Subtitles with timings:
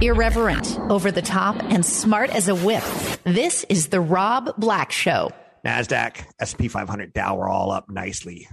[0.00, 2.82] Irreverent, over the top, and smart as a whip.
[3.24, 5.30] This is the Rob Black Show.
[5.64, 8.48] NASDAQ, SP 500 Dow were all up nicely.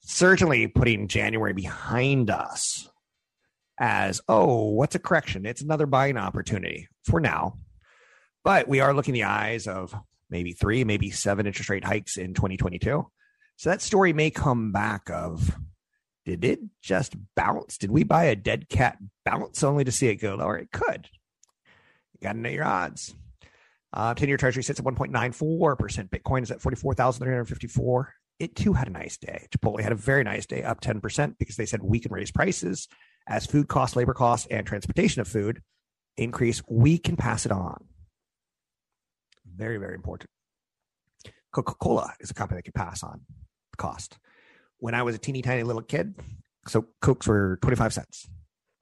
[0.00, 2.88] Certainly putting January behind us
[3.78, 5.44] as, oh, what's a correction?
[5.44, 7.58] It's another buying opportunity for now.
[8.44, 9.94] But we are looking the eyes of
[10.30, 13.06] maybe three, maybe seven interest rate hikes in 2022.
[13.56, 15.54] So that story may come back of
[16.36, 17.78] did it just bounce?
[17.78, 20.56] Did we buy a dead cat bounce only to see it go lower?
[20.56, 21.08] It could.
[22.12, 23.14] You got to know your odds.
[23.92, 26.10] Uh, 10 year treasury sits at 1.94%.
[26.10, 28.14] Bitcoin is at 44,354.
[28.38, 29.46] It too had a nice day.
[29.50, 32.88] Chipotle had a very nice day, up 10% because they said we can raise prices
[33.26, 35.60] as food costs, labor costs, and transportation of food
[36.16, 36.62] increase.
[36.68, 37.84] We can pass it on.
[39.44, 40.30] Very, very important.
[41.52, 43.20] Coca Cola is a company that can pass on
[43.72, 44.18] the cost.
[44.80, 46.14] When I was a teeny tiny little kid,
[46.66, 48.28] so Cokes were 25 cents.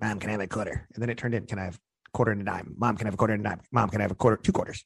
[0.01, 0.87] Mom, can I have a quarter?
[0.95, 2.75] And then it turned in, can I have a quarter and a dime?
[2.79, 3.61] Mom, can I have a quarter and a dime?
[3.73, 4.85] Mom, can I have a quarter, two quarters?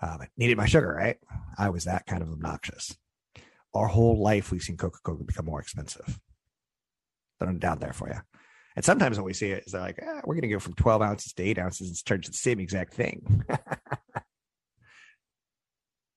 [0.00, 1.16] Um, I needed my sugar, right?
[1.56, 2.96] I was that kind of obnoxious.
[3.74, 6.20] Our whole life, we've seen Coca Cola become more expensive.
[7.38, 8.20] Throwing it down there for you.
[8.74, 10.74] And sometimes when we see it, is they're like, eh, we're going to go from
[10.74, 13.44] 12 ounces to eight ounces and charge the same exact thing.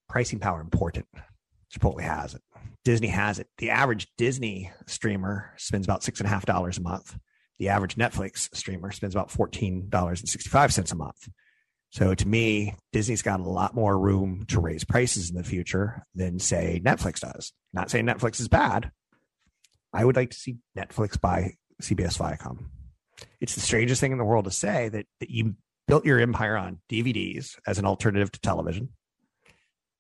[0.10, 1.08] Pricing power important.
[1.74, 2.42] Chipotle has it.
[2.86, 3.48] Disney has it.
[3.58, 7.18] The average Disney streamer spends about six and a half dollars a month.
[7.58, 11.28] The average Netflix streamer spends about fourteen dollars and sixty five cents a month.
[11.90, 16.06] So to me, Disney's got a lot more room to raise prices in the future
[16.14, 17.54] than say Netflix does.
[17.74, 18.92] Not saying Netflix is bad.
[19.94, 22.66] I would like to see Netflix buy CBS Viacom.
[23.40, 25.56] It's the strangest thing in the world to say that, that you
[25.88, 28.90] built your empire on DVDs as an alternative to television.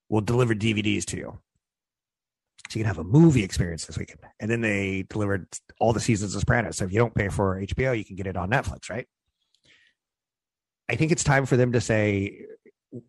[0.09, 1.39] We'll deliver DVDs to you.
[2.69, 4.19] So you can have a movie experience this weekend.
[4.39, 5.47] And then they delivered
[5.79, 6.77] all the seasons of Sopranos.
[6.77, 9.07] So if you don't pay for HBO, you can get it on Netflix, right?
[10.89, 12.45] I think it's time for them to say,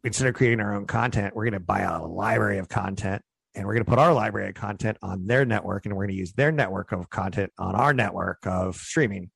[0.05, 3.23] instead of creating our own content, we're going to buy a library of content
[3.55, 6.15] and we're going to put our library of content on their network and we're going
[6.15, 9.31] to use their network of content on our network of streaming.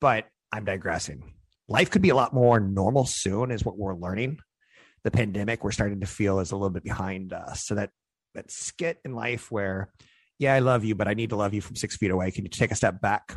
[0.00, 1.34] But I'm digressing.
[1.68, 4.38] Life could be a lot more normal soon, is what we're learning.
[5.04, 7.66] The pandemic, we're starting to feel is a little bit behind us.
[7.66, 7.90] So that
[8.36, 9.90] that skit in life where,
[10.38, 12.30] yeah, I love you, but I need to love you from six feet away.
[12.30, 13.34] Can you take a step back?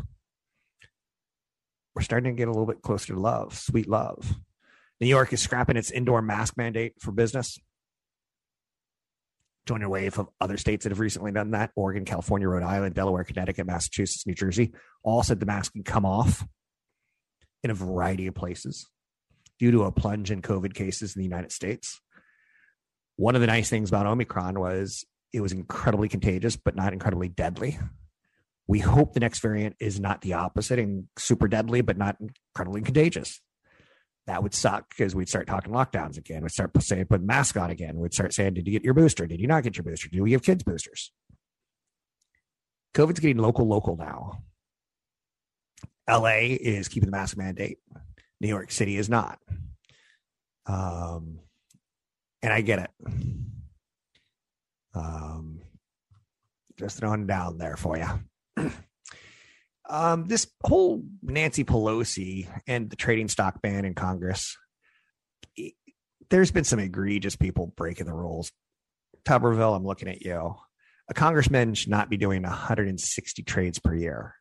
[1.95, 4.35] We're starting to get a little bit closer to love, sweet love.
[5.01, 7.57] New York is scrapping its indoor mask mandate for business.
[9.65, 11.71] Join a wave of other states that have recently done that.
[11.75, 14.73] Oregon, California, Rhode Island, Delaware, Connecticut, Massachusetts, New Jersey
[15.03, 16.45] all said the mask can come off
[17.63, 18.87] in a variety of places
[19.59, 22.01] due to a plunge in COVID cases in the United States.
[23.19, 25.03] One of the nice things about Omicron was
[25.33, 27.77] it was incredibly contagious, but not incredibly deadly.
[28.65, 32.81] We hope the next variant is not the opposite and super deadly, but not incredibly
[32.81, 33.41] contagious.
[34.27, 36.43] That would suck because we'd start talking lockdowns again.
[36.43, 37.97] We'd start saying put mask on again.
[37.97, 39.27] We'd start saying, Did you get your booster?
[39.27, 40.07] Did you not get your booster?
[40.07, 41.11] Do we give kids boosters?
[42.93, 44.43] COVID's getting local, local now.
[46.09, 47.79] LA is keeping the mask mandate.
[48.39, 49.39] New York City is not.
[50.65, 51.41] Um,
[52.41, 52.91] and I get it.
[54.93, 55.61] Um,
[56.77, 58.71] just throwing down there for you.
[59.89, 64.57] um, this whole Nancy Pelosi and the trading stock ban in Congress,
[66.29, 68.51] there's been some egregious people breaking the rules.
[69.25, 70.55] Tuberville, I'm looking at you.
[71.09, 74.35] A congressman should not be doing 160 trades per year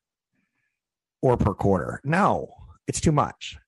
[1.22, 2.00] or per quarter.
[2.04, 2.52] No,
[2.86, 3.58] it's too much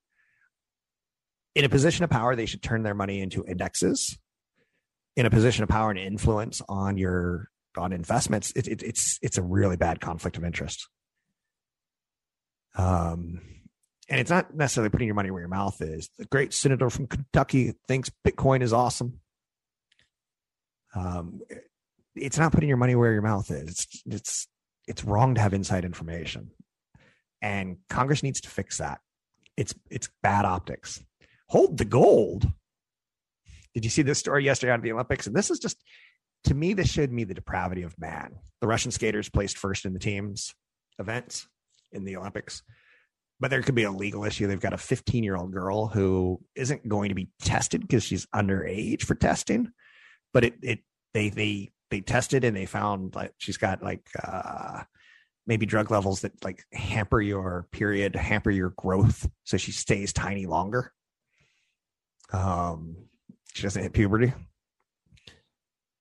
[1.61, 4.19] in a position of power, they should turn their money into indexes.
[5.15, 9.37] In a position of power and influence on your on investments, it, it, it's it's
[9.37, 10.89] a really bad conflict of interest.
[12.77, 13.43] Um,
[14.09, 16.09] and it's not necessarily putting your money where your mouth is.
[16.17, 19.21] The great senator from Kentucky thinks Bitcoin is awesome.
[20.95, 21.43] Um,
[22.15, 23.69] it's not putting your money where your mouth is.
[23.69, 24.49] It's it's
[24.89, 26.53] it's wrong to have inside information,
[27.43, 29.01] and Congress needs to fix that.
[29.59, 31.03] It's it's bad optics
[31.51, 32.49] hold the gold.
[33.75, 35.27] Did you see this story yesterday on the Olympics?
[35.27, 35.77] And this is just,
[36.45, 38.37] to me, this showed me the depravity of man.
[38.61, 40.55] The Russian skaters placed first in the teams
[40.99, 41.49] events
[41.93, 42.63] in the Olympics.
[43.41, 44.47] but there could be a legal issue.
[44.47, 48.27] They've got a 15 year old girl who isn't going to be tested because she's
[48.27, 49.73] underage for testing,
[50.33, 50.79] but it, it,
[51.15, 54.83] they, they, they tested and they found like she's got like, uh,
[55.47, 59.29] maybe drug levels that like hamper your period, hamper your growth.
[59.45, 60.93] So she stays tiny longer.
[62.33, 62.97] Um,
[63.55, 64.33] she doesn't hit puberty.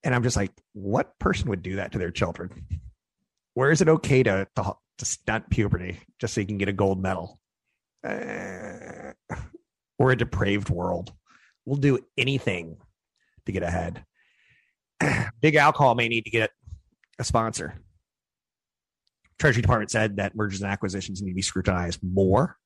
[0.04, 2.50] And I'm just like, what person would do that to their children?
[3.54, 6.74] Where is it okay to, to, to stunt puberty just so you can get a
[6.74, 7.40] gold medal?
[8.04, 9.12] Uh,
[9.98, 11.12] we're a depraved world.
[11.66, 12.78] We'll do anything
[13.46, 14.06] to get ahead.
[15.42, 16.52] Big alcohol may need to get
[17.20, 17.74] a sponsor.
[19.38, 22.58] Treasury Department said that mergers and acquisitions need to be scrutinized more.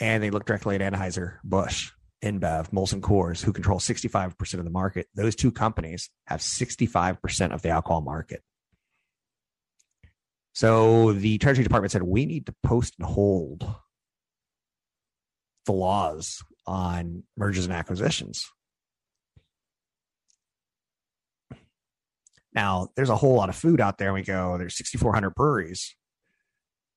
[0.00, 4.70] And they look directly at Anheuser Busch, InBev, Molson Coors, who control 65% of the
[4.70, 5.06] market.
[5.14, 8.42] Those two companies have 65% of the alcohol market.
[10.54, 13.70] So the Treasury Department said we need to post and hold
[15.66, 18.46] the laws on mergers and acquisitions.
[22.54, 25.94] Now, there's a whole lot of food out there, and we go, there's 6,400 breweries,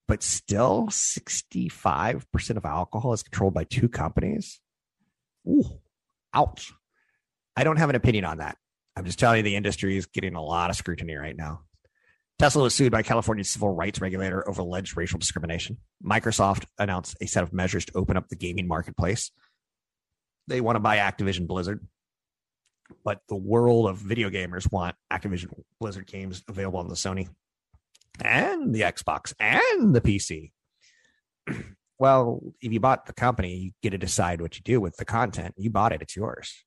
[0.09, 4.59] but still 65% of alcohol is controlled by two companies.
[5.47, 5.63] Ooh,
[6.33, 6.73] ouch.
[7.55, 8.57] I don't have an opinion on that.
[8.95, 11.61] I'm just telling you, the industry is getting a lot of scrutiny right now.
[12.39, 15.77] Tesla was sued by California's civil rights regulator over alleged racial discrimination.
[16.03, 19.29] Microsoft announced a set of measures to open up the gaming marketplace.
[20.47, 21.85] They want to buy Activision Blizzard,
[23.05, 27.27] but the world of video gamers want Activision Blizzard games available on the Sony
[28.23, 30.51] and the Xbox and the PC.
[31.99, 35.05] well, if you bought the company, you get to decide what you do with the
[35.05, 35.55] content.
[35.57, 36.63] You bought it, it's yours.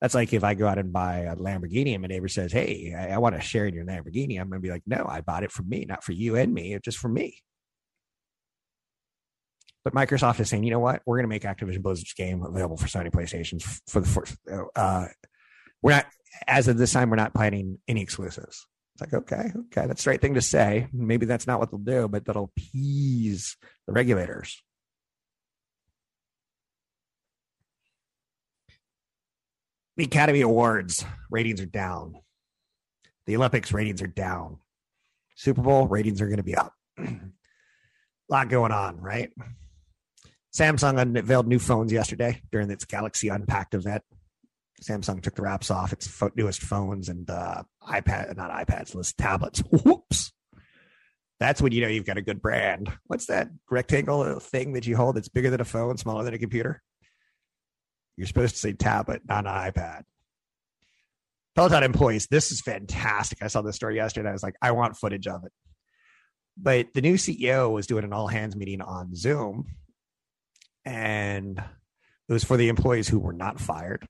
[0.00, 2.92] That's like if I go out and buy a Lamborghini and my neighbor says, Hey,
[2.96, 4.40] I, I want to share in your Lamborghini.
[4.40, 6.52] I'm going to be like, No, I bought it for me, not for you and
[6.52, 6.76] me.
[6.82, 7.38] Just for me.
[9.84, 11.02] But Microsoft is saying, you know what?
[11.06, 14.36] We're going to make Activision Blizzard's game available for Sony PlayStations for the first.
[14.76, 15.06] Uh,
[15.82, 16.06] we're not,
[16.46, 18.66] as of this time, we're not planning any exclusives.
[18.94, 20.88] It's like, okay, okay, that's the right thing to say.
[20.92, 23.56] Maybe that's not what they'll do, but that'll appease
[23.86, 24.62] the regulators.
[29.96, 32.14] the Academy Awards ratings are down.
[33.26, 34.58] The Olympics ratings are down.
[35.36, 36.74] Super Bowl ratings are going to be up.
[36.98, 37.08] a
[38.28, 39.30] lot going on, right?
[40.56, 44.02] Samsung unveiled new phones yesterday during its Galaxy Unpacked event.
[44.82, 49.60] Samsung took the wraps off its newest phones and uh, iPad, not iPads, list tablets.
[49.70, 50.32] Whoops.
[51.38, 52.92] That's when you know you've got a good brand.
[53.06, 56.38] What's that rectangle thing that you hold that's bigger than a phone, smaller than a
[56.38, 56.82] computer?
[58.16, 60.02] You're supposed to say tablet, not an iPad.
[61.54, 63.42] Peloton employees, this is fantastic.
[63.42, 64.28] I saw this story yesterday.
[64.28, 65.52] I was like, I want footage of it.
[66.56, 69.66] But the new CEO was doing an all hands meeting on Zoom,
[70.84, 74.06] and it was for the employees who were not fired.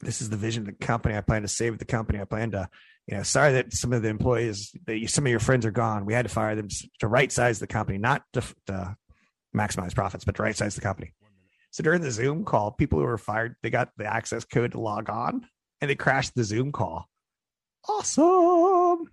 [0.00, 1.16] This is the vision of the company.
[1.16, 2.20] I plan to save the company.
[2.20, 2.68] I plan to,
[3.06, 6.06] you know, sorry that some of the employees, that some of your friends are gone.
[6.06, 6.68] We had to fire them
[7.00, 8.96] to right size the company, not to, to
[9.54, 11.12] maximize profits, but to right size the company.
[11.70, 14.80] So during the Zoom call, people who were fired, they got the access code to
[14.80, 15.46] log on
[15.80, 17.06] and they crashed the Zoom call.
[17.88, 19.08] Awesome.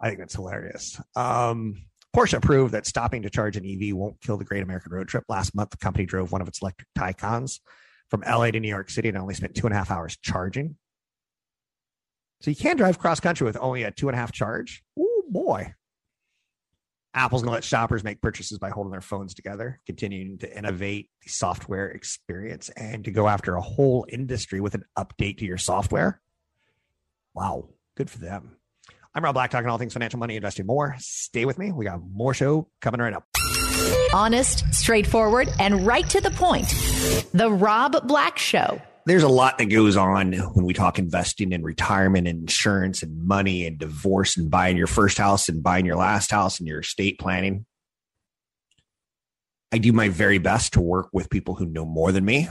[0.00, 1.00] I think that's hilarious.
[1.14, 1.82] Um,
[2.16, 5.24] Porsche proved that stopping to charge an EV won't kill the Great American Road Trip.
[5.28, 7.60] Last month, the company drove one of its electric Taycans
[8.10, 10.76] from LA to New York City and only spent two and a half hours charging.
[12.40, 14.82] So you can drive cross country with only a two and a half charge.
[14.98, 15.74] Oh boy.
[17.12, 21.10] Apple's going to let shoppers make purchases by holding their phones together, continuing to innovate
[21.24, 25.58] the software experience and to go after a whole industry with an update to your
[25.58, 26.20] software.
[27.34, 28.56] Wow, good for them.
[29.12, 30.94] I'm Rob Black, talking all things financial, money, investing more.
[30.98, 31.72] Stay with me.
[31.72, 33.26] We got more show coming right up.
[34.12, 36.68] Honest, straightforward, and right to the point.
[37.32, 41.64] The Rob Black Show there's a lot that goes on when we talk investing and
[41.64, 45.96] retirement and insurance and money and divorce and buying your first house and buying your
[45.96, 47.66] last house and your estate planning.
[49.72, 52.48] I do my very best to work with people who know more than me.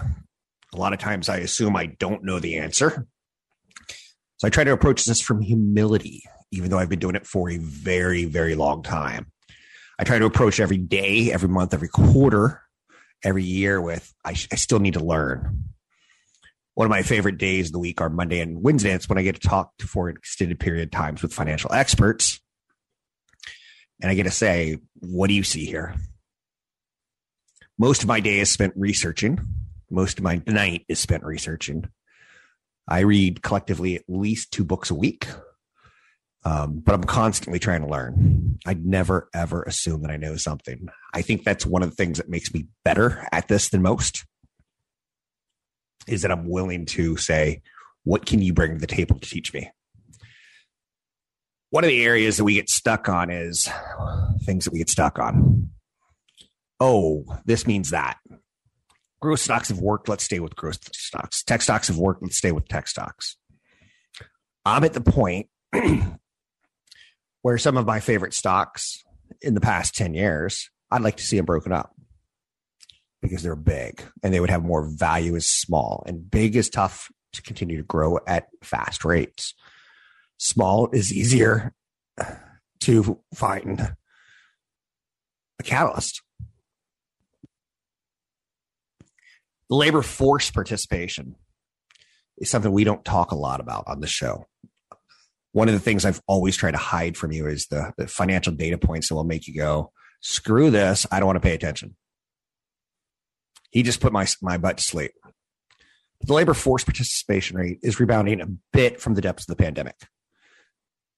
[0.73, 3.07] A lot of times I assume I don't know the answer.
[4.37, 7.49] So I try to approach this from humility, even though I've been doing it for
[7.49, 9.31] a very, very long time.
[9.99, 12.63] I try to approach every day, every month, every quarter,
[13.23, 15.69] every year with I, I still need to learn
[16.79, 18.93] one of my favorite days of the week are Monday and Wednesday.
[18.93, 22.39] It's when I get to talk for an extended period of times with financial experts.
[24.01, 25.93] And I get to say, what do you see here?
[27.77, 29.41] Most of my day is spent researching.
[29.91, 31.89] Most of my night is spent researching.
[32.87, 35.27] I read collectively at least two books a week.
[36.45, 38.59] Um, but I'm constantly trying to learn.
[38.65, 40.87] I never ever assume that I know something.
[41.13, 44.25] I think that's one of the things that makes me better at this than most.
[46.07, 47.61] Is that I'm willing to say,
[48.03, 49.69] what can you bring to the table to teach me?
[51.71, 53.69] One of the areas that we get stuck on is
[54.43, 55.69] things that we get stuck on.
[56.79, 58.17] Oh, this means that.
[59.21, 60.07] Growth stocks have worked.
[60.07, 61.43] Let's stay with growth stocks.
[61.43, 62.23] Tech stocks have worked.
[62.23, 63.35] Let's stay with tech stocks.
[64.65, 65.47] I'm at the point
[67.41, 69.03] where some of my favorite stocks
[69.41, 71.93] in the past 10 years, I'd like to see them broken up
[73.21, 76.03] because they're big and they would have more value as small.
[76.05, 79.53] And big is tough to continue to grow at fast rates.
[80.37, 81.73] Small is easier
[82.81, 83.79] to find
[85.59, 86.21] a catalyst.
[89.69, 91.35] The labor force participation
[92.37, 94.48] is something we don't talk a lot about on the show
[95.51, 98.53] one of the things I've always tried to hide from you is the, the financial
[98.53, 99.91] data points that will make you go,
[100.21, 101.07] screw this.
[101.11, 101.95] I don't want to pay attention.
[103.71, 105.11] He just put my, my butt to sleep.
[106.21, 109.95] The labor force participation rate is rebounding a bit from the depths of the pandemic.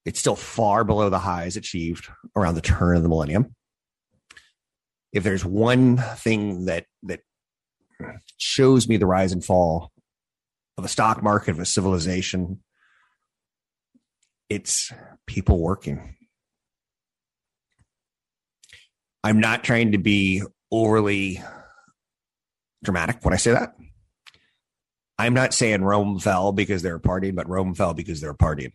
[0.05, 3.55] It's still far below the highs achieved around the turn of the millennium.
[5.11, 7.21] If there's one thing that that
[8.37, 9.91] shows me the rise and fall
[10.77, 12.61] of a stock market of a civilization
[14.51, 14.91] it's
[15.27, 16.17] people working.
[19.23, 21.41] I'm not trying to be overly
[22.83, 23.75] dramatic when I say that.
[25.17, 28.73] I'm not saying Rome fell because they're partying, but Rome fell because they're partying.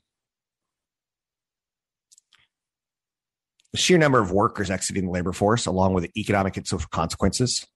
[3.73, 6.89] The sheer number of workers exiting the labor force, along with the economic and social
[6.89, 7.67] consequences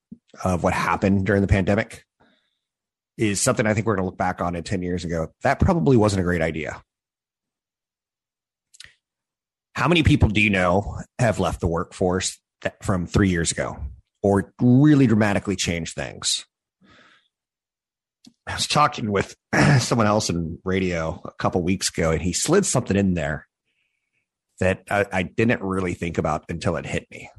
[0.42, 2.06] of what happened during the pandemic,
[3.18, 5.34] is something I think we're going to look back on in 10 years ago.
[5.42, 6.82] That probably wasn't a great idea.
[9.80, 12.38] How many people do you know have left the workforce
[12.82, 13.78] from three years ago
[14.22, 16.44] or really dramatically changed things?
[18.46, 19.34] I was talking with
[19.78, 23.48] someone else in radio a couple weeks ago, and he slid something in there
[24.58, 27.30] that I, I didn't really think about until it hit me.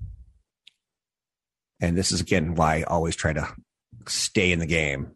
[1.79, 3.53] And this is again why I always try to
[4.07, 5.11] stay in the game.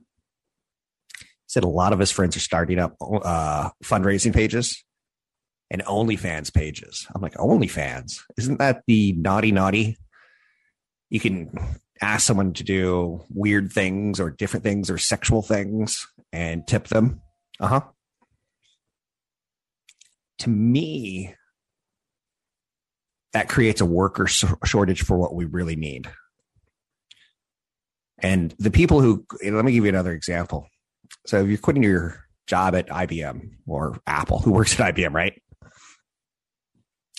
[1.20, 4.85] He said a lot of his friends are starting up uh, fundraising pages
[5.72, 7.08] and OnlyFans pages.
[7.14, 8.20] I'm like, OnlyFans?
[8.38, 9.98] Isn't that the naughty naughty?
[11.10, 11.58] You can
[12.02, 17.22] ask someone to do weird things or different things or sexual things and tip them.
[17.60, 17.82] Uh huh.
[20.40, 21.34] To me,
[23.34, 26.10] that creates a worker shortage for what we really need.
[28.20, 30.68] And the people who, let me give you another example.
[31.26, 35.42] So if you're quitting your job at IBM or Apple, who works at IBM, right?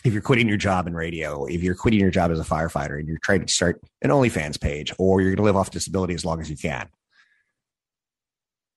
[0.06, 2.98] If you're quitting your job in radio, if you're quitting your job as a firefighter
[2.98, 6.14] and you're trying to start an OnlyFans page, or you're going to live off disability
[6.14, 6.88] as long as you can,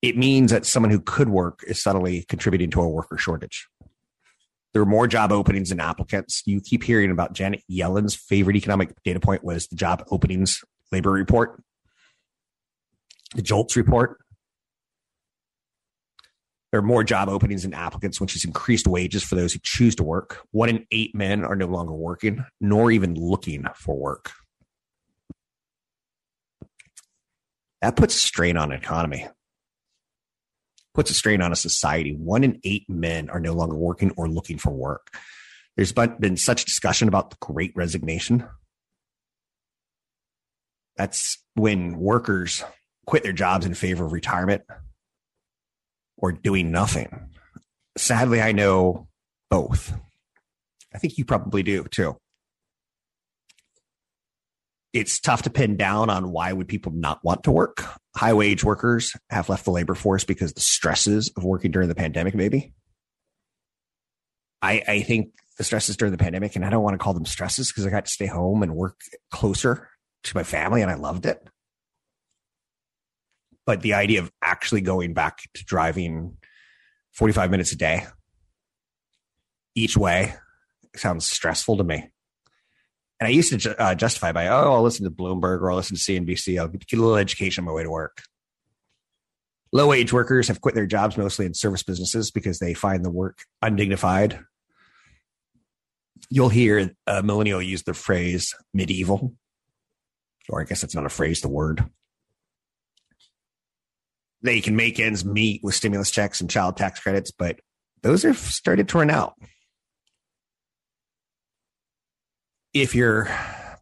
[0.02, 3.68] it means that someone who could work is suddenly contributing to a worker shortage.
[4.72, 6.42] There are more job openings than applicants.
[6.46, 11.12] You keep hearing about Janet Yellen's favorite economic data point was the job openings labor
[11.12, 11.62] report,
[13.34, 14.19] the JOLTS report.
[16.70, 19.96] There are more job openings than applicants, which has increased wages for those who choose
[19.96, 20.46] to work.
[20.52, 24.30] One in eight men are no longer working, nor even looking for work.
[27.82, 29.26] That puts a strain on an economy,
[30.94, 32.14] puts a strain on a society.
[32.14, 35.08] One in eight men are no longer working or looking for work.
[35.76, 38.46] There's been such discussion about the great resignation.
[40.96, 42.62] That's when workers
[43.06, 44.62] quit their jobs in favor of retirement
[46.20, 47.28] or doing nothing.
[47.96, 49.08] Sadly, I know
[49.50, 49.92] both.
[50.94, 52.16] I think you probably do too.
[54.92, 57.84] It's tough to pin down on why would people not want to work.
[58.16, 61.94] High wage workers have left the labor force because the stresses of working during the
[61.94, 62.72] pandemic, maybe.
[64.62, 67.24] I, I think the stresses during the pandemic, and I don't want to call them
[67.24, 68.98] stresses because I got to stay home and work
[69.30, 69.88] closer
[70.24, 71.48] to my family and I loved it
[73.70, 76.36] but the idea of actually going back to driving
[77.12, 78.04] 45 minutes a day
[79.76, 80.34] each way
[80.96, 82.10] sounds stressful to me.
[83.20, 85.76] And I used to ju- uh, justify by, oh, I'll listen to Bloomberg or I'll
[85.76, 86.58] listen to CNBC.
[86.58, 88.22] I'll get a little education on my way to work.
[89.72, 93.08] Low wage workers have quit their jobs mostly in service businesses because they find the
[93.08, 94.40] work undignified.
[96.28, 99.36] You'll hear a millennial use the phrase medieval,
[100.48, 101.88] or I guess that's not a phrase, the word
[104.42, 107.60] they can make ends meet with stimulus checks and child tax credits, but
[108.02, 109.34] those are started to run out.
[112.72, 113.24] If you're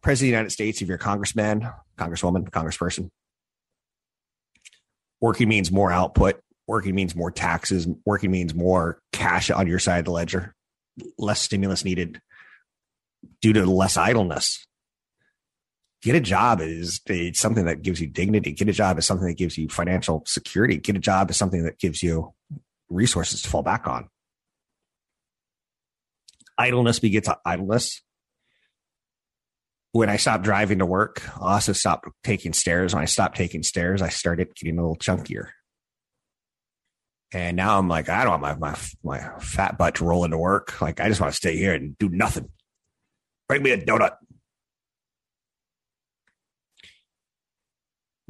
[0.01, 3.09] president of the United States, if you're a congressman, congresswoman, congressperson,
[5.21, 9.99] working means more output, working means more taxes, working means more cash on your side
[9.99, 10.53] of the ledger,
[11.17, 12.21] less stimulus needed
[13.41, 14.65] due to less idleness.
[16.01, 17.01] Get a job is
[17.33, 18.53] something that gives you dignity.
[18.53, 20.77] Get a job is something that gives you financial security.
[20.77, 22.33] Get a job is something that gives you
[22.89, 24.07] resources to fall back on.
[26.57, 28.01] Idleness begets idleness
[29.91, 32.93] when I stopped driving to work, I also stopped taking stairs.
[32.93, 35.47] When I stopped taking stairs, I started getting a little chunkier.
[37.31, 40.25] And now I'm like, I don't want my, my, my fat butt rolling to roll
[40.25, 40.81] into work.
[40.81, 42.49] Like, I just want to stay here and do nothing.
[43.47, 44.15] Bring me a donut.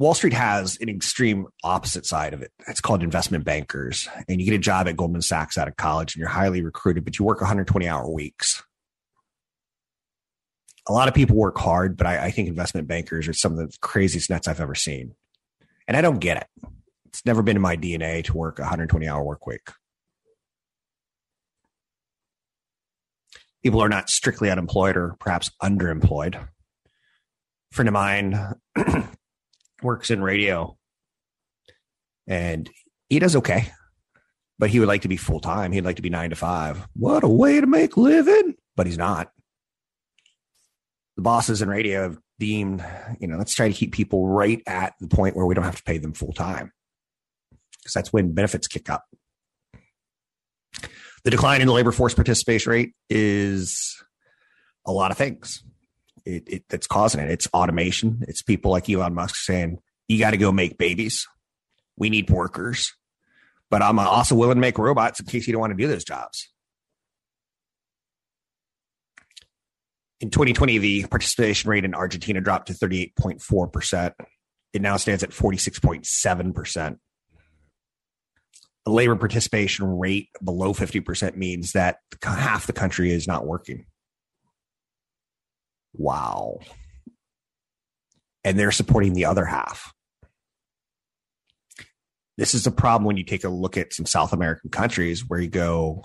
[0.00, 2.50] Wall Street has an extreme opposite side of it.
[2.66, 4.08] It's called investment bankers.
[4.28, 7.04] And you get a job at Goldman Sachs out of college and you're highly recruited,
[7.04, 8.62] but you work 120 hour weeks
[10.88, 13.58] a lot of people work hard, but I, I think investment bankers are some of
[13.58, 15.14] the craziest nuts I've ever seen.
[15.86, 16.70] And I don't get it.
[17.06, 19.68] It's never been in my DNA to work a 120 hour work week.
[23.62, 26.34] People are not strictly unemployed or perhaps underemployed.
[26.36, 26.48] A
[27.72, 28.54] friend of mine
[29.82, 30.76] works in radio
[32.26, 32.70] and
[33.08, 33.72] he does okay,
[34.58, 35.72] but he would like to be full time.
[35.72, 36.86] He'd like to be nine to five.
[36.94, 39.32] What a way to make living, but he's not
[41.20, 42.82] the bosses in radio have deemed,
[43.20, 45.76] you know, let's try to keep people right at the point where we don't have
[45.76, 46.72] to pay them full time
[47.78, 49.04] because that's when benefits kick up.
[51.24, 54.02] The decline in the labor force participation rate is
[54.86, 55.62] a lot of things.
[56.24, 57.30] It, it, that's causing it.
[57.30, 58.24] It's automation.
[58.28, 61.26] It's people like Elon Musk saying, you got to go make babies.
[61.96, 62.92] We need workers.
[63.70, 66.04] But I'm also willing to make robots in case you don't want to do those
[66.04, 66.48] jobs.
[70.20, 74.12] in 2020, the participation rate in Argentina dropped to 38.4%.
[74.72, 76.98] It now stands at 46.7%.
[78.86, 83.86] A labor participation rate below 50% means that half the country is not working.
[85.92, 86.60] Wow.
[88.44, 89.92] And they're supporting the other half.
[92.38, 95.40] This is a problem when you take a look at some South American countries where
[95.40, 96.04] you go,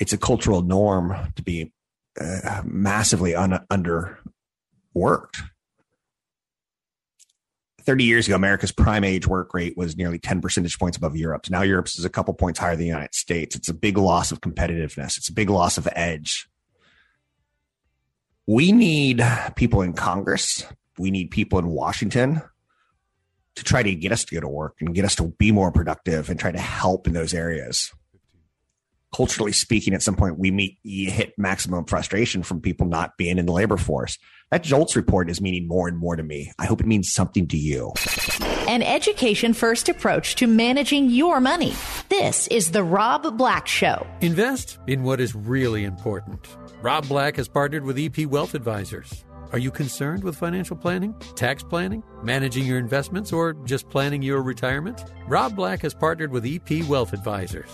[0.00, 1.72] it's a cultural norm to be
[2.20, 5.42] uh, massively un- underworked.
[7.86, 11.50] 30 years ago, America's prime age work rate was nearly 10 percentage points above Europe's.
[11.50, 13.54] Now Europe's is a couple points higher than the United States.
[13.54, 15.16] It's a big loss of competitiveness.
[15.16, 16.48] It's a big loss of edge.
[18.46, 19.22] We need
[19.56, 20.64] people in Congress.
[20.98, 22.42] We need people in Washington
[23.56, 25.72] to try to get us to go to work and get us to be more
[25.72, 27.92] productive and try to help in those areas
[29.16, 33.38] culturally speaking, at some point we meet you hit maximum frustration from people not being
[33.38, 34.18] in the labor force.
[34.52, 36.52] That JOLTS report is meaning more and more to me.
[36.56, 37.92] I hope it means something to you.
[38.68, 41.74] An education first approach to managing your money.
[42.10, 44.06] This is the Rob Black Show.
[44.20, 46.46] Invest in what is really important.
[46.80, 49.24] Rob Black has partnered with EP Wealth Advisors.
[49.50, 54.42] Are you concerned with financial planning, tax planning, managing your investments, or just planning your
[54.42, 55.04] retirement?
[55.26, 57.70] Rob Black has partnered with EP Wealth Advisors.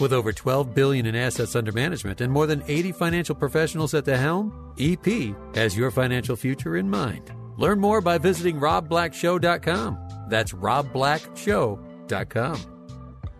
[0.00, 4.04] With over 12 billion in assets under management and more than 80 financial professionals at
[4.04, 7.32] the helm, EP has your financial future in mind.
[7.58, 9.98] Learn more by visiting robblackshow.com.
[10.28, 12.60] That's robblackshow.com.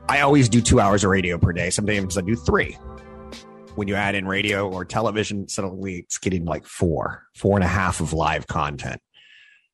[0.09, 1.71] I always do 2 hours of radio per day.
[1.71, 2.77] Sometimes I do 3.
[3.75, 7.69] When you add in radio or television, suddenly it's getting like four, four and a
[7.69, 9.01] half of live content.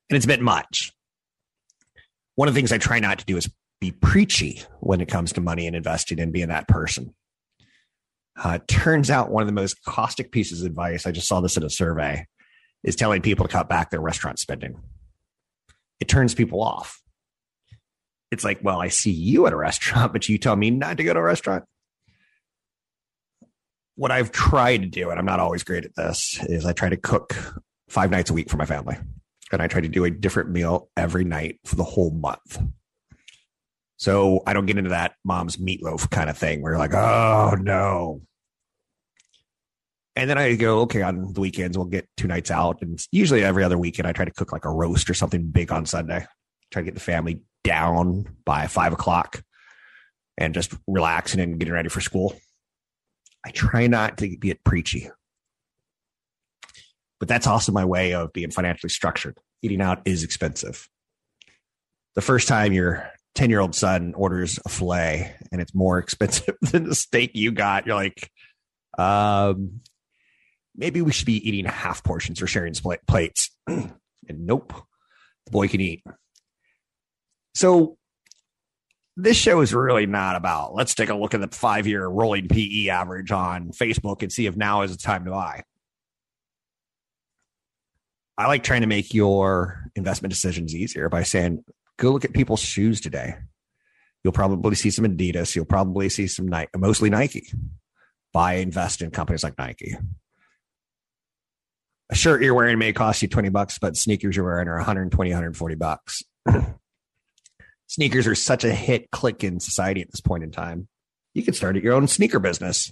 [0.08, 0.92] And it's a bit much.
[2.36, 5.32] One of the things I try not to do is be preachy when it comes
[5.32, 7.14] to money and investing and being that person.
[8.42, 11.56] Uh, turns out one of the most caustic pieces of advice, I just saw this
[11.56, 12.26] in a survey,
[12.84, 14.80] is telling people to cut back their restaurant spending.
[16.00, 17.00] It turns people off.
[18.30, 21.04] It's like, well, I see you at a restaurant, but you tell me not to
[21.04, 21.64] go to a restaurant.
[23.96, 26.88] What I've tried to do, and I'm not always great at this, is I try
[26.88, 27.34] to cook
[27.88, 28.96] five nights a week for my family.
[29.50, 32.60] And I try to do a different meal every night for the whole month.
[33.98, 37.56] So I don't get into that mom's meatloaf kind of thing where you're like, oh
[37.60, 38.22] no.
[40.14, 42.78] And then I go, okay, on the weekends, we'll get two nights out.
[42.80, 45.70] And usually every other weekend, I try to cook like a roast or something big
[45.70, 46.26] on Sunday.
[46.70, 49.42] Try to get the family down by five o'clock
[50.36, 52.36] and just relaxing and getting ready for school.
[53.44, 55.10] I try not to be preachy.
[57.18, 59.38] But that's also my way of being financially structured.
[59.62, 60.88] Eating out is expensive.
[62.14, 66.56] The first time you're 10 year old son orders a filet and it's more expensive
[66.60, 68.30] than the steak you got, you're like,
[68.98, 69.80] um,
[70.76, 72.74] maybe we should be eating half portions or sharing
[73.06, 73.50] plates.
[73.66, 73.92] and
[74.28, 74.72] nope,
[75.46, 76.04] the boy can eat.
[77.54, 77.96] So
[79.16, 82.46] this show is really not about let's take a look at the five year rolling
[82.46, 85.64] PE average on Facebook and see if now is the time to buy.
[88.38, 91.64] I like trying to make your investment decisions easier by saying,
[91.98, 93.34] go look at people's shoes today.
[94.24, 95.54] You'll probably see some Adidas.
[95.54, 97.48] You'll probably see some Nike, mostly Nike.
[98.32, 99.96] Buy, invest in companies like Nike.
[102.10, 105.30] A shirt you're wearing may cost you 20 bucks, but sneakers you're wearing are 120,
[105.30, 106.22] 140 bucks.
[107.86, 110.88] sneakers are such a hit click in society at this point in time.
[111.34, 112.90] You can start at your own sneaker business.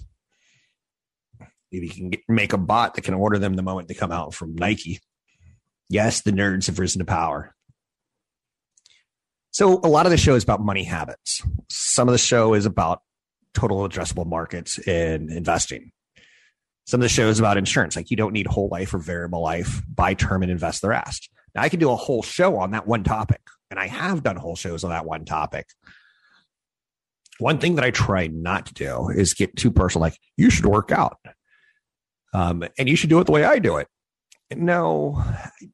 [1.71, 4.11] Maybe you can get, make a bot that can order them the moment they come
[4.11, 5.01] out from Nike.
[5.89, 7.55] Yes, the nerds have risen to power.
[9.51, 11.41] So a lot of the show is about money habits.
[11.69, 13.01] Some of the show is about
[13.53, 15.91] total addressable markets in investing.
[16.85, 17.95] Some of the show is about insurance.
[17.95, 19.81] Like you don't need whole life or variable life.
[19.93, 21.29] Buy term and invest the rest.
[21.55, 24.35] Now I can do a whole show on that one topic, and I have done
[24.35, 25.67] whole shows on that one topic.
[27.39, 30.01] One thing that I try not to do is get too personal.
[30.01, 31.17] Like you should work out,
[32.33, 33.87] um, and you should do it the way I do it.
[34.55, 35.21] No,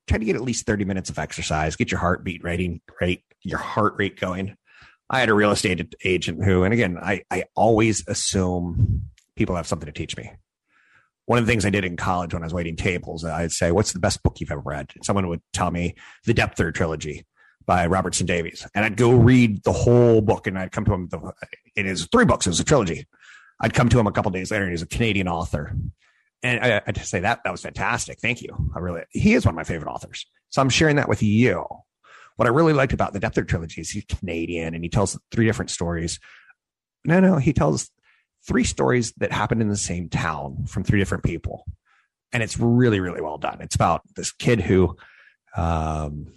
[0.07, 3.59] try to get at least 30 minutes of exercise, get your heartbeat rating rate, your
[3.59, 4.55] heart rate going.
[5.09, 9.03] I had a real estate agent who, and again, I, I always assume
[9.35, 10.31] people have something to teach me.
[11.25, 13.71] One of the things I did in college when I was waiting tables, I'd say,
[13.71, 14.91] What's the best book you've ever read?
[14.95, 17.25] And someone would tell me The Deptford Trilogy
[17.65, 18.67] by Robertson Davies.
[18.75, 21.07] And I'd go read the whole book and I'd come to him.
[21.09, 21.33] The,
[21.75, 23.07] it is three books, it was a trilogy.
[23.61, 25.75] I'd come to him a couple days later and he's a Canadian author.
[26.41, 28.19] And I, I just say that that was fantastic.
[28.19, 28.71] Thank you.
[28.75, 30.25] I really, he is one of my favorite authors.
[30.49, 31.65] So I'm sharing that with you.
[32.35, 35.45] What I really liked about the Deptford trilogy is he's Canadian and he tells three
[35.45, 36.19] different stories.
[37.05, 37.91] No, no, he tells
[38.47, 41.65] three stories that happened in the same town from three different people.
[42.31, 43.59] And it's really, really well done.
[43.61, 44.97] It's about this kid who,
[45.55, 46.27] um,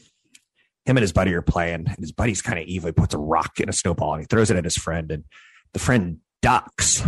[0.84, 2.88] him and his buddy are playing, and his buddy's kind of evil.
[2.88, 5.24] He puts a rock in a snowball and he throws it at his friend, and
[5.72, 7.02] the friend ducks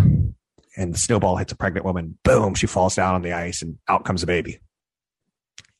[0.76, 2.18] and the snowball hits a pregnant woman.
[2.24, 4.58] Boom, she falls down on the ice and out comes a baby.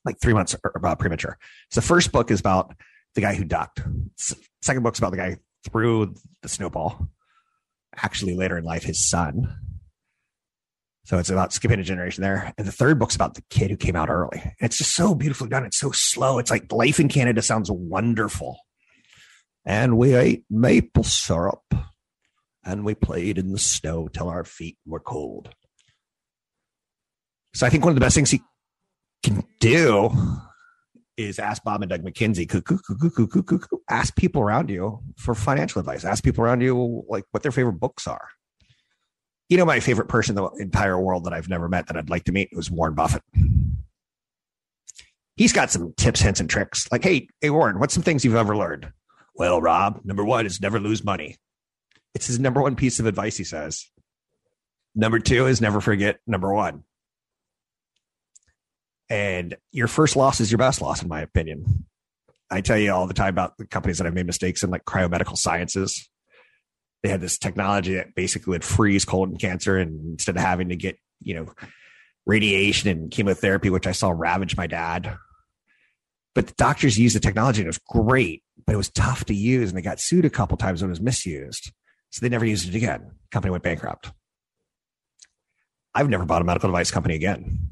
[0.05, 1.39] Like three months about premature.
[1.71, 2.75] So the first book is about
[3.19, 3.83] the guy who ducked.
[4.63, 5.37] Second book's about the guy who
[5.69, 7.09] threw the snowball.
[7.97, 9.59] Actually, later in life, his son.
[11.05, 12.53] So it's about skipping a generation there.
[12.57, 14.41] And the third book's about the kid who came out early.
[14.41, 15.65] And it's just so beautifully done.
[15.65, 16.39] It's so slow.
[16.39, 18.61] It's like life in Canada sounds wonderful.
[19.65, 21.65] And we ate maple syrup
[22.65, 25.53] and we played in the snow till our feet were cold.
[27.55, 28.43] So I think one of the best things he
[29.25, 30.11] can do
[31.19, 32.49] is ask Bob and Doug McKenzie,
[33.91, 36.05] ask people around you for financial advice.
[36.05, 38.29] Ask people around you like what their favorite books are.
[39.49, 42.11] You know, my favorite person in the entire world that I've never met that I'd
[42.11, 43.23] like to meet was Warren Buffett.
[45.37, 46.87] He's got some tips, hints, and tricks.
[46.93, 48.93] Like, hey, hey, Warren, what's some things you've ever learned?
[49.35, 51.37] Well, Rob, number one is never lose money.
[52.15, 53.87] It's his number one piece of advice, he says.
[54.95, 56.85] Number two is never forget number one.
[59.11, 61.87] And your first loss is your best loss, in my opinion.
[62.51, 64.85] I tell you all the time about the companies that have made mistakes in like
[64.85, 66.09] cryomedical sciences.
[67.03, 70.77] They had this technology that basically would freeze colon cancer, and instead of having to
[70.77, 71.53] get, you know,
[72.27, 75.17] radiation and chemotherapy, which I saw ravage my dad.
[76.35, 79.35] But the doctors used the technology and it was great, but it was tough to
[79.35, 81.73] use, and they got sued a couple times when it was misused.
[82.11, 83.13] So they never used it again.
[83.31, 84.13] Company went bankrupt.
[85.95, 87.68] I've never bought a medical device company again.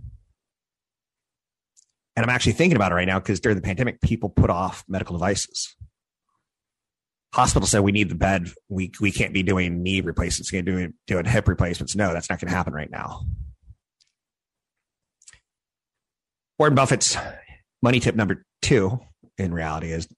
[2.16, 4.84] And I'm actually thinking about it right now because during the pandemic, people put off
[4.88, 5.76] medical devices.
[7.34, 8.48] Hospitals said we need the bed.
[8.68, 11.94] We we can't be doing knee replacements, we can't doing doing hip replacements.
[11.94, 13.26] No, that's not going to happen right now.
[16.58, 17.18] Warren Buffett's
[17.82, 18.98] money tip number two
[19.36, 20.08] in reality is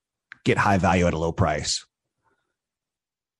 [0.44, 1.84] get high value at a low price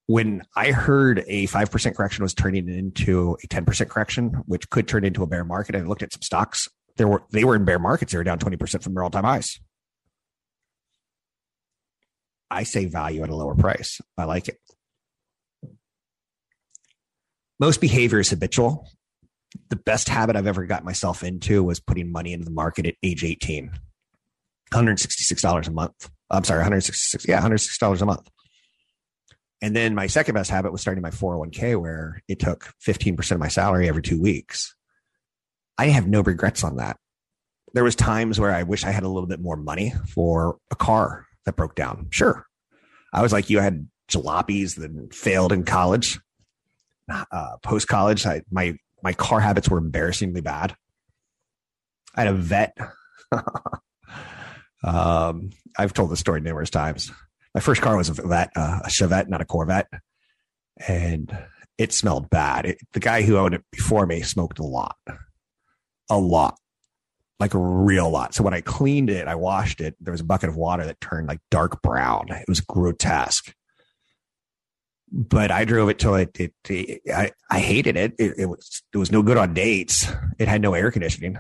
[0.09, 5.05] when I heard a 5% correction was turning into a 10% correction, which could turn
[5.05, 6.67] into a bear market, I looked at some stocks,
[6.99, 9.59] there were they were in bear markets, they were down 20% from their all-time highs.
[12.51, 14.01] I say value at a lower price.
[14.17, 14.59] I like it.
[17.61, 18.89] Most behavior is habitual.
[19.71, 22.95] The best habit I've ever got myself into was putting money into the market at
[23.03, 23.71] age 18.
[24.73, 26.11] $166 a month.
[26.31, 27.27] I'm sorry, 166.
[27.27, 28.29] Yeah, $160 a month.
[29.61, 33.41] And then my second best habit was starting my 401k where it took 15% of
[33.41, 34.75] my salary every two weeks.
[35.79, 36.99] I have no regrets on that.
[37.73, 40.77] There was times where I wish I had a little bit more money for a
[40.77, 42.09] car that broke down.
[42.11, 42.45] Sure.
[43.13, 46.19] I was like, you had jalopies that failed in college.
[47.11, 50.75] Uh, Post college, my, my car habits were embarrassingly bad.
[52.15, 52.77] I had a vet.
[54.83, 57.13] um, I've told the story numerous times.
[57.55, 59.89] My first car was a vet, uh, a Chevette, not a Corvette,
[60.87, 61.37] and
[61.79, 62.67] it smelled bad.
[62.67, 64.97] It, the guy who owned it before me smoked a lot,
[66.11, 66.59] a lot,
[67.39, 68.35] like a real lot.
[68.35, 69.97] So when I cleaned it, I washed it.
[70.01, 72.29] There was a bucket of water that turned like dark brown.
[72.31, 73.55] It was grotesque.
[75.11, 76.39] But I drove it till it.
[76.39, 78.15] it, it I I hated it.
[78.19, 78.35] it.
[78.39, 80.07] It was it was no good on dates.
[80.39, 81.39] It had no air conditioning.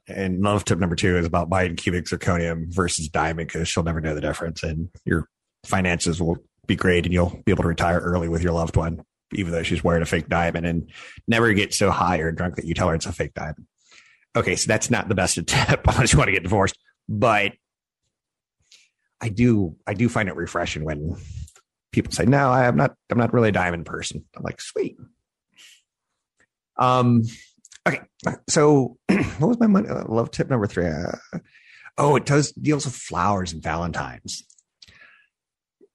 [0.07, 4.02] And love tip number two is about buying cubic zirconium versus diamond because she'll never
[4.02, 5.26] know the difference and your
[5.64, 9.02] finances will be great and you'll be able to retire early with your loved one
[9.33, 10.90] even though she's wearing a fake diamond and
[11.26, 13.66] never get so high or drunk that you tell her it's a fake diamond.
[14.37, 16.79] Okay, so that's not the best tip unless you want to get divorced.
[17.09, 17.53] But
[19.20, 21.16] I do I do find it refreshing when
[21.92, 24.25] people say, No, I'm not I'm not really a diamond person.
[24.37, 24.97] I'm like, sweet.
[26.77, 27.23] Um
[27.87, 28.01] okay.
[28.49, 28.99] So
[29.38, 29.88] what was my money?
[29.88, 30.88] Uh, love tip number three?
[30.88, 31.38] Uh,
[31.97, 34.44] oh, it does deals with flowers and Valentine's.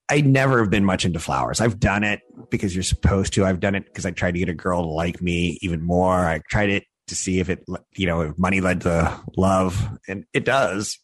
[0.08, 1.60] I never have been much into flowers.
[1.60, 3.44] I've done it because you're supposed to.
[3.44, 6.26] I've done it because I tried to get a girl to like me even more.
[6.26, 7.64] I tried it to see if it,
[7.96, 10.98] you know, money led to love, and it does,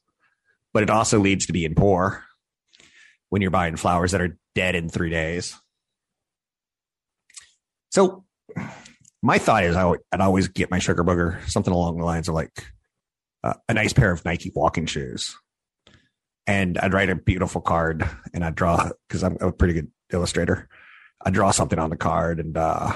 [0.72, 2.24] but it also leads to being poor
[3.28, 5.54] when you're buying flowers that are dead in three days.
[7.90, 8.24] So,
[9.22, 12.28] my thought is I would, I'd always get my sugar booger something along the lines
[12.28, 12.52] of like
[13.42, 15.36] uh, a nice pair of Nike walking shoes
[16.46, 20.68] and I'd write a beautiful card and I'd draw because I'm a pretty good illustrator.
[21.24, 22.92] I'd draw something on the card and uh,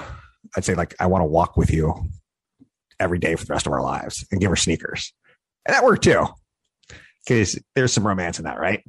[0.56, 2.08] I'd say like I want to walk with you
[3.00, 5.12] every day for the rest of our lives and give her sneakers.
[5.66, 6.26] And that worked too.
[7.24, 8.82] Because there's some romance in that, right?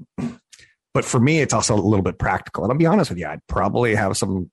[0.94, 2.64] But for me, it's also a little bit practical.
[2.64, 4.52] And I'll be honest with you, I'd probably have some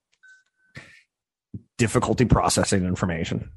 [1.76, 3.50] difficulty processing information.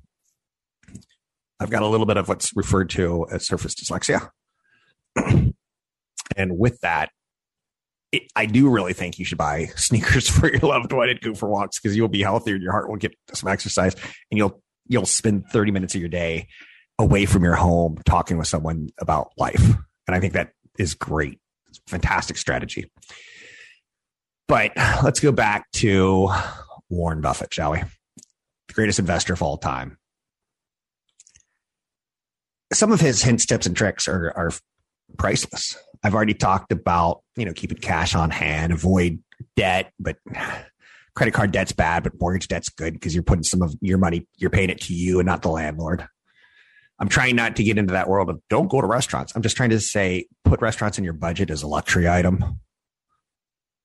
[1.59, 4.29] I've got a little bit of what's referred to as surface dyslexia.
[6.37, 7.09] And with that,
[8.11, 11.33] it, I do really think you should buy sneakers for your loved one and go
[11.33, 12.55] for walks because you'll be healthier.
[12.55, 13.95] And your heart will get some exercise,
[14.31, 14.61] and you'll
[14.91, 16.47] you'll spend thirty minutes of your day
[16.99, 19.63] away from your home talking with someone about life.
[20.07, 21.39] And I think that is great.
[21.69, 22.91] It's fantastic strategy.
[24.47, 24.71] But
[25.03, 26.29] let's go back to
[26.89, 27.79] Warren Buffett, shall we?
[28.67, 29.97] The greatest investor of all time.
[32.73, 34.51] Some of his hints, tips, and tricks are, are
[35.17, 35.77] priceless.
[36.03, 39.19] I've already talked about, you know, keeping cash on hand, avoid
[39.55, 40.17] debt, but
[41.15, 44.27] credit card debt's bad, but mortgage debt's good because you're putting some of your money,
[44.37, 46.07] you're paying it to you and not the landlord.
[46.99, 49.33] I'm trying not to get into that world of don't go to restaurants.
[49.35, 52.59] I'm just trying to say put restaurants in your budget as a luxury item.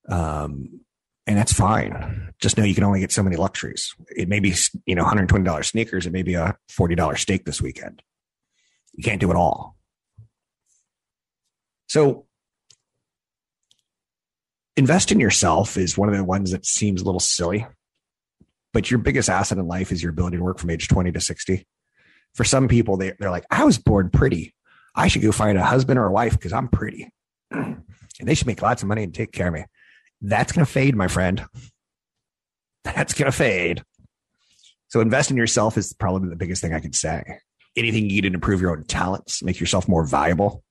[0.08, 0.80] Um,
[1.26, 2.32] and that's fine.
[2.40, 3.94] Just know you can only get so many luxuries.
[4.14, 6.06] It may be, you know, $120 sneakers.
[6.06, 8.02] It may be a $40 steak this weekend.
[8.92, 9.76] You can't do it all.
[11.88, 12.26] So
[14.76, 17.66] invest in yourself is one of the ones that seems a little silly.
[18.72, 21.20] but your biggest asset in life is your ability to work from age 20 to
[21.20, 21.66] 60.
[22.34, 24.54] For some people, they, they're like, I was born pretty.
[24.94, 27.10] I should go find a husband or a wife because I'm pretty.
[27.50, 27.84] and
[28.20, 29.64] they should make lots of money and take care of me.
[30.20, 31.46] That's going to fade, my friend.
[32.84, 33.82] That's going to fade.
[34.88, 37.22] So invest in yourself is probably the biggest thing I could say.
[37.76, 40.62] Anything you do to improve your own talents, make yourself more valuable.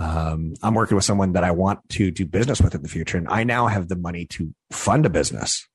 [0.00, 3.18] Um, I'm working with someone that I want to do business with in the future,
[3.18, 5.68] and I now have the money to fund a business.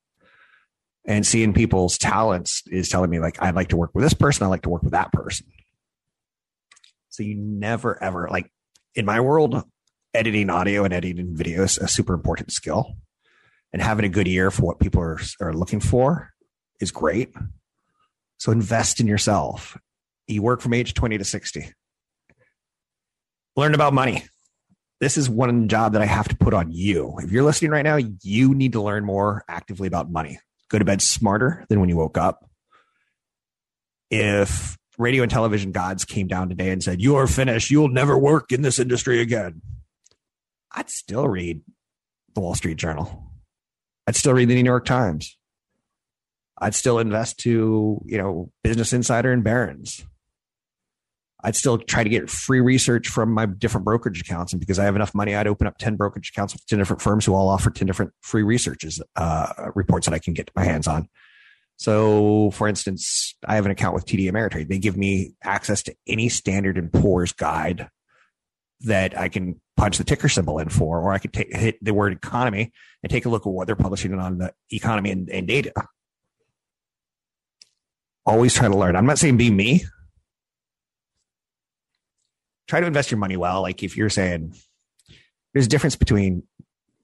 [1.06, 4.44] And seeing people's talents is telling me like I'd like to work with this person,
[4.44, 5.46] I like to work with that person.
[7.08, 8.50] So you never ever like
[8.96, 9.62] in my world,
[10.12, 12.96] editing audio and editing video is a super important skill.
[13.72, 16.32] And having a good ear for what people are, are looking for
[16.80, 17.32] is great.
[18.38, 19.78] So invest in yourself.
[20.26, 21.72] You work from age 20 to 60.
[23.56, 24.24] Learn about money.
[25.00, 27.16] This is one job that I have to put on you.
[27.18, 30.38] If you're listening right now, you need to learn more actively about money.
[30.68, 32.48] Go to bed smarter than when you woke up.
[34.10, 38.16] If radio and television gods came down today and said, You are finished, you'll never
[38.16, 39.60] work in this industry again,
[40.72, 41.62] I'd still read
[42.34, 43.32] the Wall Street Journal.
[44.06, 45.36] I'd still read the New York Times.
[46.58, 50.04] I'd still invest to, you know, Business Insider and Barron's.
[51.44, 54.52] I'd still try to get free research from my different brokerage accounts.
[54.52, 57.02] And because I have enough money, I'd open up 10 brokerage accounts with 10 different
[57.02, 60.64] firms who all offer 10 different free researches, uh, reports that I can get my
[60.64, 61.08] hands on.
[61.76, 64.68] So, for instance, I have an account with TD Ameritrade.
[64.68, 67.90] They give me access to any Standard and Poor's guide
[68.80, 71.92] that I can punch the ticker symbol in for, or I could take, hit the
[71.92, 72.72] word economy
[73.02, 75.72] and take a look at what they're publishing on the economy and, and data
[78.26, 78.96] always try to learn.
[78.96, 79.84] I'm not saying be me.
[82.68, 83.62] Try to invest your money well.
[83.62, 84.54] Like if you're saying
[85.52, 86.42] there's a difference between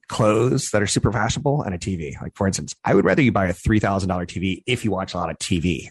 [0.07, 2.19] clothes that are super fashionable and a TV.
[2.21, 4.91] Like for instance, I would rather you buy a three thousand dollar TV if you
[4.91, 5.87] watch a lot of TV.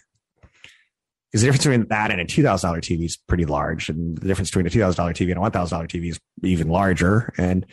[1.31, 4.17] Because the difference between that and a two thousand dollar TV is pretty large, and
[4.17, 6.19] the difference between a two thousand dollar TV and a one thousand dollar TV is
[6.43, 7.33] even larger.
[7.37, 7.65] And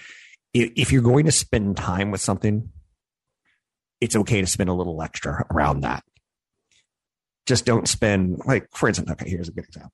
[0.54, 2.70] if you're going to spend time with something,
[4.00, 6.02] it's okay to spend a little extra around that
[7.50, 9.92] just don't spend like for instance okay here's a good example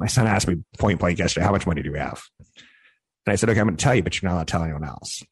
[0.00, 2.22] my son asked me point blank yesterday how much money do we have?
[3.26, 4.64] And i said okay i'm going to tell you but you're not allowed to tell
[4.64, 5.22] anyone else.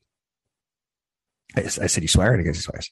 [1.57, 2.33] I, I said you swear?
[2.33, 2.91] And he goes he swears.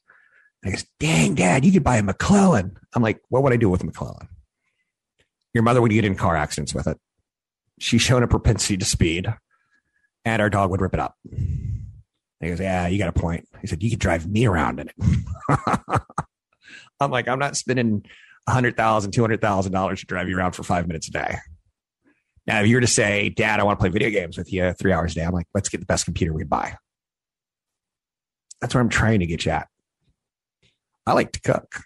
[0.62, 2.74] And he goes dang dad you could buy a McLaren.
[2.94, 4.28] I'm like what would i do with a McLaren?
[5.54, 6.98] Your mother would get in car accidents with it.
[7.78, 9.32] She's shown a propensity to speed
[10.24, 11.14] and our dog would rip it up.
[11.30, 13.46] He goes yeah you got a point.
[13.60, 16.00] He said you could drive me around in it.
[17.00, 18.04] I'm like, I'm not spending
[18.48, 21.36] $100,000, $200,000 to drive you around for five minutes a day.
[22.46, 24.72] Now, if you were to say, Dad, I want to play video games with you
[24.72, 26.76] three hours a day, I'm like, let's get the best computer we can buy.
[28.60, 29.68] That's where I'm trying to get you at.
[31.06, 31.80] I like to cook.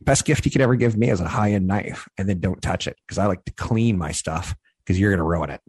[0.00, 2.60] Best gift you could ever give me is a high end knife, and then don't
[2.60, 5.60] touch it because I like to clean my stuff because you're going to ruin it.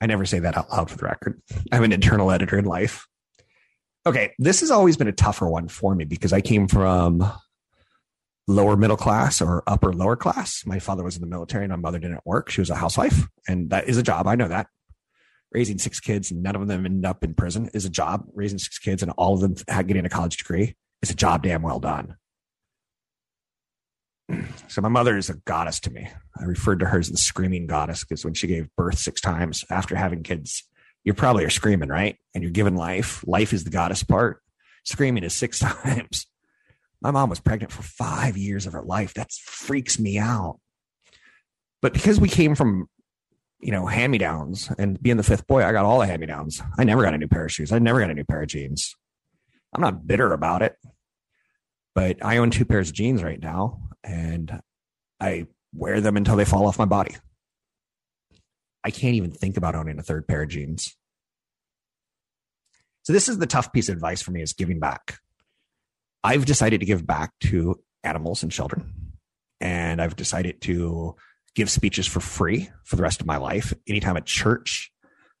[0.00, 1.40] I never say that out loud for the record.
[1.72, 3.06] I'm an internal editor in life
[4.06, 7.30] okay, this has always been a tougher one for me because I came from
[8.46, 10.64] lower middle class or upper lower class.
[10.66, 12.50] My father was in the military and my mother didn't work.
[12.50, 14.26] She was a housewife, and that is a job.
[14.26, 14.68] I know that.
[15.52, 18.26] Raising six kids and none of them end up in prison is a job.
[18.34, 19.54] Raising six kids and all of them
[19.86, 22.16] getting a college degree is a job damn well done.
[24.68, 26.08] So my mother is a goddess to me.
[26.40, 29.64] I referred to her as the screaming goddess because when she gave birth six times
[29.70, 30.64] after having kids,
[31.04, 32.16] you probably are screaming, right?
[32.34, 33.22] And you're given life.
[33.26, 34.42] Life is the goddess part.
[34.84, 36.26] Screaming is six times.
[37.00, 39.14] My mom was pregnant for five years of her life.
[39.14, 40.58] That freaks me out.
[41.82, 42.88] But because we came from,
[43.60, 46.20] you know, hand me downs and being the fifth boy, I got all the hand
[46.20, 46.62] me downs.
[46.78, 47.72] I never got a new pair of shoes.
[47.72, 48.94] I never got a new pair of jeans.
[49.74, 50.76] I'm not bitter about it,
[51.94, 54.60] but I own two pairs of jeans right now and
[55.20, 57.16] I wear them until they fall off my body.
[58.84, 60.94] I can't even think about owning a third pair of jeans.
[63.02, 65.18] So this is the tough piece of advice for me is giving back.
[66.24, 69.12] I've decided to give back to animals and children.
[69.60, 71.16] And I've decided to
[71.54, 73.74] give speeches for free for the rest of my life.
[73.86, 74.90] Anytime a church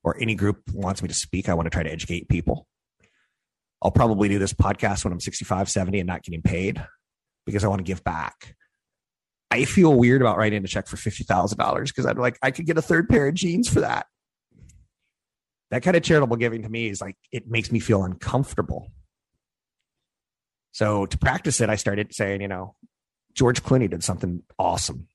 [0.04, 2.66] or any group wants me to speak, I want to try to educate people.
[3.82, 6.84] I'll probably do this podcast when I'm 65, 70 and not getting paid
[7.46, 8.54] because I want to give back.
[9.50, 12.50] I feel weird about writing a check for fifty thousand dollars because I'm like, I
[12.50, 14.06] could get a third pair of jeans for that.
[15.70, 18.90] That kind of charitable giving to me is like it makes me feel uncomfortable.
[20.74, 22.74] So to practice it, I started saying, you know,
[23.32, 25.06] George Clooney did something awesome.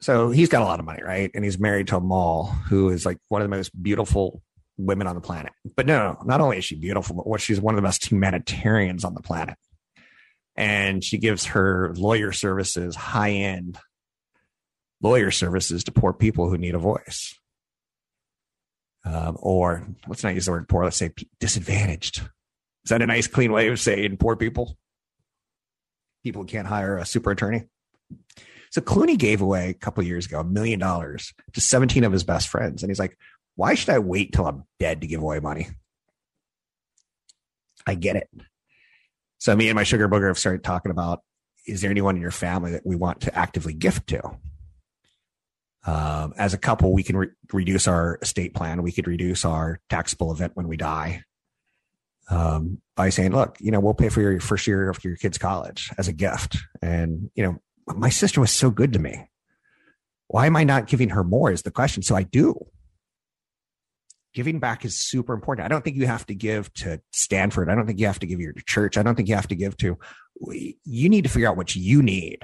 [0.00, 1.30] So he's got a lot of money, right?
[1.34, 4.42] And he's married to Amal, who is like one of the most beautiful
[4.78, 5.52] women on the planet.
[5.76, 9.04] But no, not only is she beautiful, but what she's one of the best humanitarians
[9.04, 9.56] on the planet.
[10.56, 13.78] And she gives her lawyer services, high end
[15.02, 17.38] lawyer services to poor people who need a voice.
[19.04, 21.10] Um, or let's not use the word poor, let's say
[21.40, 22.22] disadvantaged.
[22.84, 24.76] Is that a nice, clean way of saying poor people?
[26.24, 27.64] People can't hire a super attorney.
[28.70, 32.24] So Clooney gave away a couple years ago a million dollars to 17 of his
[32.24, 32.82] best friends.
[32.82, 33.16] And he's like,
[33.56, 35.68] why should I wait till I'm dead to give away money?
[37.86, 38.28] I get it.
[39.38, 41.22] So me and my sugar booger have started talking about
[41.66, 44.22] is there anyone in your family that we want to actively gift to?
[45.86, 48.82] Um, as a couple, we can re- reduce our estate plan.
[48.82, 51.24] We could reduce our taxable event when we die
[52.28, 55.38] um, by saying, look, you know, we'll pay for your first year of your kid's
[55.38, 56.58] college as a gift.
[56.82, 59.28] And, you know, my sister was so good to me.
[60.26, 62.02] Why am I not giving her more is the question.
[62.02, 62.66] So I do.
[64.34, 65.64] Giving back is super important.
[65.64, 67.70] I don't think you have to give to Stanford.
[67.70, 68.98] I don't think you have to give your church.
[68.98, 69.98] I don't think you have to give to,
[70.84, 72.40] you need to figure out what you need.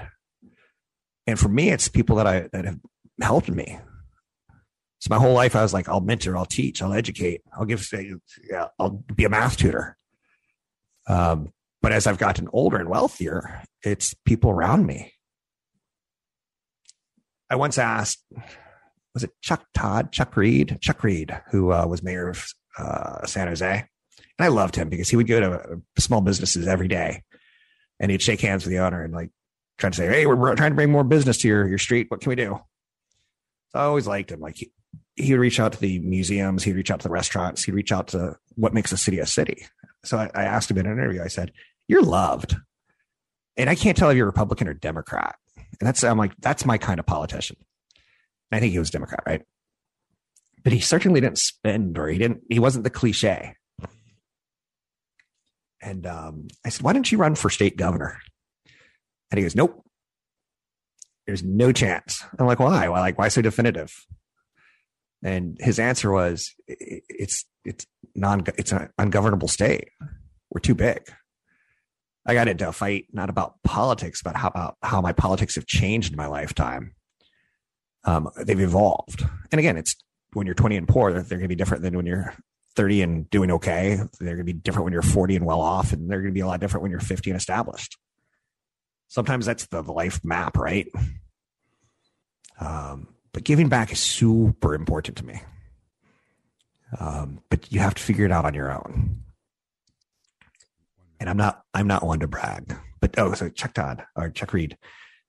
[1.27, 2.79] And for me, it's people that I, that have
[3.21, 3.79] helped me.
[5.05, 7.87] So my whole life, I was like, I'll mentor, I'll teach, I'll educate, I'll give,
[8.51, 9.99] yeah, I'll be a math tutor.
[11.07, 11.53] Um,
[11.83, 15.13] but as I've gotten older and wealthier, it's people around me
[17.51, 18.25] I once asked,
[19.13, 22.47] was it Chuck Todd, Chuck Reed, Chuck Reed, who uh, was mayor of
[22.79, 26.89] uh, San Jose, and I loved him because he would go to small businesses every
[26.89, 27.23] day,
[28.01, 29.31] and he'd shake hands with the owner and like
[29.79, 32.07] try to say, "Hey, we're trying to bring more business to your your street.
[32.09, 32.59] What can we do?"
[33.69, 34.41] So I always liked him.
[34.41, 34.73] Like he,
[35.17, 37.93] he would reach out to the museums, he'd reach out to the restaurants, he'd reach
[37.93, 39.67] out to what makes a city a city.
[40.05, 41.23] So I, I asked him in an interview.
[41.23, 41.53] I said,
[41.89, 42.57] "You're loved,"
[43.57, 45.37] and I can't tell if you're Republican or Democrat
[45.81, 47.57] and that's, I'm like, that's my kind of politician.
[48.53, 49.43] I think he was Democrat, right?
[50.63, 53.57] But he certainly didn't spend or he didn't, he wasn't the cliche.
[55.83, 58.19] And um, I said, why don't you run for state governor?
[59.31, 59.85] And he goes, nope.
[61.27, 62.23] There's no chance.
[62.39, 62.89] I'm like, why?
[62.89, 63.93] Why, like, why so definitive?
[65.25, 69.89] And his answer was, it's, it's non, it's an ungovernable state.
[70.51, 71.01] We're too big.
[72.27, 75.67] I got into a fight not about politics, but how about how my politics have
[75.67, 76.95] changed in my lifetime.
[78.05, 79.97] Um, they've evolved, and again, it's
[80.35, 82.35] when you're 20 and poor, they're, they're going to be different than when you're
[82.77, 83.99] 30 and doing okay.
[84.21, 86.35] They're going to be different when you're 40 and well off, and they're going to
[86.35, 87.97] be a lot different when you're 50 and established.
[89.09, 90.89] Sometimes that's the life map, right?
[92.61, 95.43] Um, but giving back is super important to me.
[96.99, 99.25] Um, but you have to figure it out on your own
[101.25, 104.53] and I'm not I'm not one to brag, but oh, so Chuck Todd or Chuck
[104.53, 104.77] Reed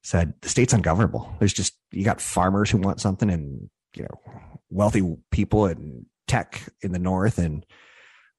[0.03, 1.33] said the state's ungovernable.
[1.39, 4.33] There's just you got farmers who want something, and you know,
[4.69, 7.65] wealthy people and tech in the north, and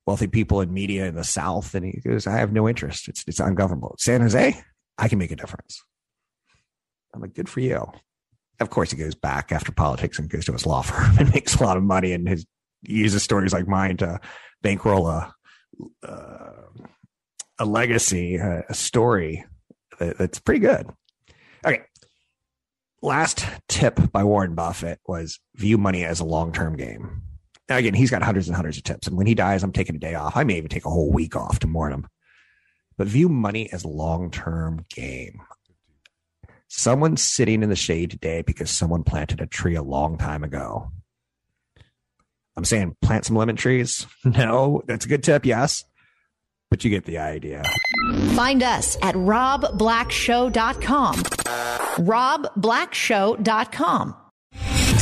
[0.07, 1.75] wealthy people in media in the south.
[1.75, 3.09] And he goes, I have no interest.
[3.09, 3.97] It's it's ungovernable.
[3.99, 4.61] San Jose,
[4.99, 5.83] I can make a difference.
[7.15, 7.91] I'm like, good for you.
[8.61, 11.57] Of course, he goes back after politics and goes to his law firm and makes
[11.57, 12.47] a lot of money, and his
[12.83, 14.21] uses stories like mine to
[14.63, 15.33] bankroll a.
[16.03, 16.53] Uh,
[17.59, 19.45] a legacy, a, a story
[19.99, 20.89] that, that's pretty good.
[21.65, 21.83] Okay.
[23.03, 27.23] Last tip by Warren Buffett was view money as a long term game.
[27.69, 29.07] Now, again, he's got hundreds and hundreds of tips.
[29.07, 30.37] And when he dies, I'm taking a day off.
[30.37, 32.07] I may even take a whole week off to mourn him.
[32.97, 35.41] But view money as long term game.
[36.69, 40.91] Someone's sitting in the shade today because someone planted a tree a long time ago.
[42.57, 44.07] I'm saying plant some lemon trees.
[44.25, 45.47] No, that's a good tip.
[45.47, 45.85] Yes
[46.71, 47.63] but you get the idea.
[48.35, 51.15] Find us at robblackshow.com.
[51.15, 54.15] robblackshow.com.